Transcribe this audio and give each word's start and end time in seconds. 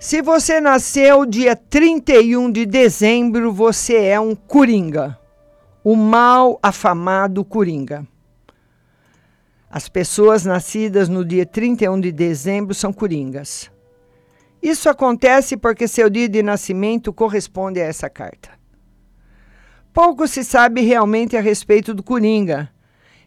Se 0.00 0.22
você 0.22 0.60
nasceu 0.60 1.26
dia 1.26 1.56
31 1.56 2.52
de 2.52 2.64
dezembro, 2.64 3.52
você 3.52 3.96
é 3.96 4.20
um 4.20 4.32
coringa. 4.32 5.18
O 5.82 5.96
mal 5.96 6.56
afamado 6.62 7.44
coringa. 7.44 8.06
As 9.68 9.88
pessoas 9.88 10.44
nascidas 10.44 11.08
no 11.08 11.24
dia 11.24 11.44
31 11.44 12.00
de 12.00 12.12
dezembro 12.12 12.74
são 12.74 12.92
coringas. 12.92 13.72
Isso 14.62 14.88
acontece 14.88 15.56
porque 15.56 15.88
seu 15.88 16.08
dia 16.08 16.28
de 16.28 16.44
nascimento 16.44 17.12
corresponde 17.12 17.80
a 17.80 17.84
essa 17.84 18.08
carta. 18.08 18.50
Pouco 19.92 20.28
se 20.28 20.44
sabe 20.44 20.80
realmente 20.80 21.36
a 21.36 21.40
respeito 21.40 21.92
do 21.92 22.04
coringa. 22.04 22.70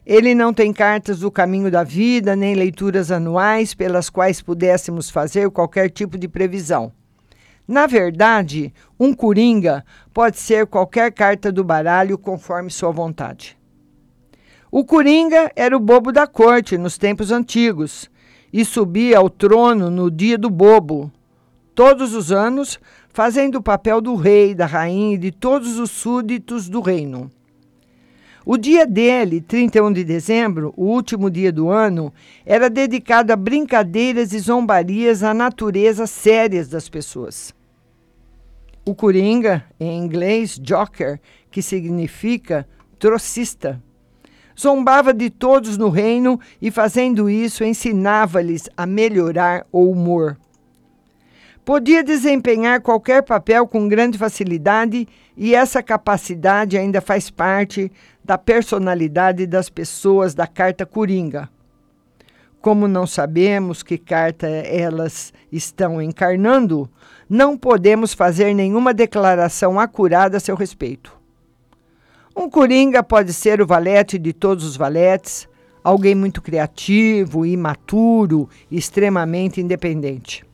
Ele 0.05 0.33
não 0.33 0.51
tem 0.53 0.73
cartas 0.73 1.19
do 1.19 1.29
caminho 1.29 1.69
da 1.69 1.83
vida, 1.83 2.35
nem 2.35 2.55
leituras 2.55 3.11
anuais 3.11 3.73
pelas 3.73 4.09
quais 4.09 4.41
pudéssemos 4.41 5.09
fazer 5.09 5.49
qualquer 5.51 5.89
tipo 5.89 6.17
de 6.17 6.27
previsão. 6.27 6.91
Na 7.67 7.85
verdade, 7.85 8.73
um 8.99 9.13
coringa 9.13 9.85
pode 10.11 10.37
ser 10.39 10.65
qualquer 10.65 11.11
carta 11.11 11.51
do 11.51 11.63
baralho 11.63 12.17
conforme 12.17 12.71
sua 12.71 12.91
vontade. 12.91 13.57
O 14.71 14.83
coringa 14.83 15.51
era 15.55 15.75
o 15.77 15.79
bobo 15.79 16.11
da 16.11 16.25
corte 16.25 16.77
nos 16.77 16.97
tempos 16.97 17.31
antigos 17.31 18.09
e 18.51 18.65
subia 18.65 19.19
ao 19.19 19.29
trono 19.29 19.89
no 19.89 20.09
dia 20.09 20.37
do 20.37 20.49
bobo, 20.49 21.11
todos 21.75 22.15
os 22.15 22.31
anos, 22.31 22.79
fazendo 23.09 23.55
o 23.55 23.63
papel 23.63 24.01
do 24.01 24.15
rei, 24.15 24.55
da 24.55 24.65
rainha 24.65 25.15
e 25.15 25.19
de 25.19 25.31
todos 25.31 25.77
os 25.77 25.91
súditos 25.91 26.67
do 26.67 26.81
reino. 26.81 27.29
O 28.43 28.57
dia 28.57 28.87
dele, 28.87 29.39
31 29.39 29.93
de 29.93 30.03
dezembro, 30.03 30.73
o 30.75 30.85
último 30.85 31.29
dia 31.29 31.51
do 31.51 31.69
ano, 31.69 32.11
era 32.43 32.71
dedicado 32.71 33.31
a 33.31 33.35
brincadeiras 33.35 34.33
e 34.33 34.39
zombarias 34.39 35.21
à 35.21 35.31
natureza 35.31 36.07
sérias 36.07 36.67
das 36.67 36.89
pessoas. 36.89 37.53
O 38.83 38.95
coringa, 38.95 39.63
em 39.79 39.95
inglês, 40.03 40.57
joker, 40.57 41.19
que 41.51 41.61
significa 41.61 42.67
trocista, 42.97 43.81
zombava 44.59 45.13
de 45.13 45.29
todos 45.29 45.77
no 45.77 45.89
reino 45.89 46.39
e, 46.59 46.71
fazendo 46.71 47.29
isso, 47.29 47.63
ensinava-lhes 47.63 48.67
a 48.75 48.87
melhorar 48.87 49.67
o 49.71 49.87
humor. 49.87 50.37
Podia 51.71 52.03
desempenhar 52.03 52.81
qualquer 52.81 53.23
papel 53.23 53.65
com 53.65 53.87
grande 53.87 54.17
facilidade 54.17 55.07
e 55.37 55.55
essa 55.55 55.81
capacidade 55.81 56.77
ainda 56.77 56.99
faz 56.99 57.29
parte 57.29 57.89
da 58.21 58.37
personalidade 58.37 59.47
das 59.47 59.69
pessoas 59.69 60.35
da 60.35 60.45
carta 60.45 60.85
Coringa. 60.85 61.49
Como 62.59 62.89
não 62.89 63.07
sabemos 63.07 63.83
que 63.83 63.97
carta 63.97 64.47
elas 64.47 65.31
estão 65.49 66.01
encarnando, 66.01 66.89
não 67.29 67.57
podemos 67.57 68.13
fazer 68.13 68.53
nenhuma 68.53 68.93
declaração 68.93 69.79
acurada 69.79 70.35
a 70.35 70.41
seu 70.41 70.57
respeito. 70.57 71.17
Um 72.35 72.49
coringa 72.49 73.01
pode 73.01 73.31
ser 73.31 73.61
o 73.61 73.65
valete 73.65 74.19
de 74.19 74.33
todos 74.33 74.65
os 74.65 74.75
valetes, 74.75 75.47
alguém 75.81 76.15
muito 76.15 76.41
criativo, 76.41 77.45
imaturo, 77.45 78.49
extremamente 78.69 79.61
independente. 79.61 80.50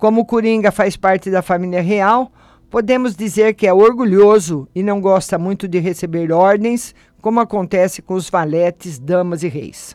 Como 0.00 0.22
o 0.22 0.24
Coringa 0.24 0.72
faz 0.72 0.96
parte 0.96 1.30
da 1.30 1.42
família 1.42 1.82
real, 1.82 2.32
podemos 2.70 3.14
dizer 3.14 3.52
que 3.52 3.66
é 3.66 3.74
orgulhoso 3.74 4.66
e 4.74 4.82
não 4.82 4.98
gosta 4.98 5.38
muito 5.38 5.68
de 5.68 5.78
receber 5.78 6.32
ordens, 6.32 6.94
como 7.20 7.38
acontece 7.38 8.00
com 8.00 8.14
os 8.14 8.30
valetes, 8.30 8.98
damas 8.98 9.42
e 9.42 9.48
reis. 9.48 9.94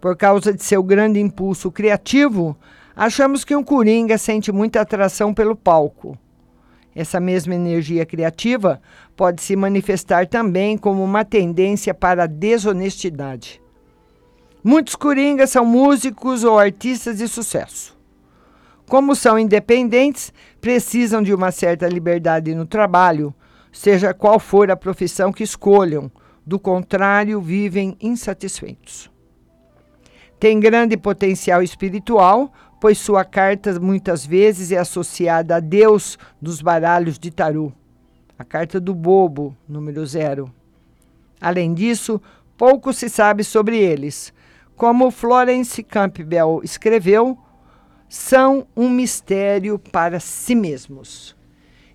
Por 0.00 0.16
causa 0.16 0.50
de 0.54 0.64
seu 0.64 0.82
grande 0.82 1.20
impulso 1.20 1.70
criativo, 1.70 2.56
achamos 2.96 3.44
que 3.44 3.54
um 3.54 3.62
coringa 3.62 4.16
sente 4.16 4.50
muita 4.50 4.80
atração 4.80 5.34
pelo 5.34 5.54
palco. 5.54 6.16
Essa 6.96 7.20
mesma 7.20 7.54
energia 7.54 8.06
criativa 8.06 8.80
pode 9.14 9.42
se 9.42 9.54
manifestar 9.56 10.26
também 10.26 10.78
como 10.78 11.04
uma 11.04 11.22
tendência 11.22 11.92
para 11.92 12.22
a 12.22 12.26
desonestidade. 12.26 13.60
Muitos 14.64 14.96
coringas 14.96 15.50
são 15.50 15.66
músicos 15.66 16.44
ou 16.44 16.58
artistas 16.58 17.18
de 17.18 17.28
sucesso. 17.28 17.99
Como 18.90 19.14
são 19.14 19.38
independentes, 19.38 20.32
precisam 20.60 21.22
de 21.22 21.32
uma 21.32 21.52
certa 21.52 21.86
liberdade 21.86 22.52
no 22.56 22.66
trabalho, 22.66 23.32
seja 23.70 24.12
qual 24.12 24.40
for 24.40 24.68
a 24.68 24.76
profissão 24.76 25.32
que 25.32 25.44
escolham. 25.44 26.10
Do 26.44 26.58
contrário, 26.58 27.40
vivem 27.40 27.96
insatisfeitos. 28.00 29.08
Tem 30.40 30.58
grande 30.58 30.96
potencial 30.96 31.62
espiritual, 31.62 32.52
pois 32.80 32.98
sua 32.98 33.24
carta 33.24 33.78
muitas 33.78 34.26
vezes 34.26 34.72
é 34.72 34.78
associada 34.78 35.54
a 35.54 35.60
Deus 35.60 36.18
dos 36.42 36.60
baralhos 36.60 37.16
de 37.16 37.30
tarô. 37.30 37.72
A 38.36 38.42
carta 38.42 38.80
do 38.80 38.92
bobo, 38.92 39.56
número 39.68 40.04
zero. 40.04 40.52
Além 41.40 41.74
disso, 41.74 42.20
pouco 42.56 42.92
se 42.92 43.08
sabe 43.08 43.44
sobre 43.44 43.78
eles. 43.78 44.32
Como 44.74 45.12
Florence 45.12 45.80
Campbell 45.80 46.60
escreveu, 46.64 47.38
são 48.10 48.66
um 48.76 48.90
mistério 48.90 49.78
para 49.78 50.18
si 50.18 50.56
mesmos. 50.56 51.36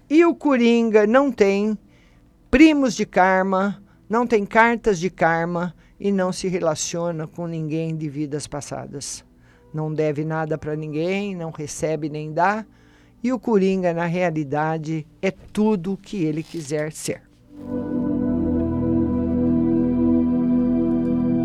E 0.10 0.24
o 0.24 0.34
Coringa 0.34 1.06
não 1.06 1.30
tem 1.30 1.78
primos 2.50 2.96
de 2.96 3.06
karma, 3.06 3.84
não 4.10 4.26
tem 4.26 4.46
cartas 4.46 4.98
de 4.98 5.10
karma 5.10 5.76
e 6.00 6.14
não 6.14 6.32
se 6.32 6.48
relaciona 6.48 7.28
com 7.28 7.46
ninguém 7.48 7.94
de 7.94 8.08
vidas 8.08 8.48
passadas. 8.48 9.26
Não 9.74 9.94
deve 9.94 10.24
nada 10.24 10.58
para 10.58 10.74
ninguém, 10.74 11.36
não 11.36 11.52
recebe 11.52 12.08
nem 12.08 12.32
dá. 12.32 12.66
E 13.22 13.34
o 13.34 13.40
Coringa, 13.40 13.94
na 13.94 14.06
realidade, 14.06 15.06
é 15.22 15.32
tudo 15.32 15.94
o 15.94 15.98
que 15.98 16.24
ele 16.24 16.42
quiser 16.42 16.94
ser. 16.94 17.24